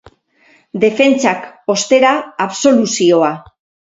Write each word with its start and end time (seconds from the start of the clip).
Defentsak, 0.83 1.45
ostera, 1.73 2.13
absoluzioa. 2.47 3.29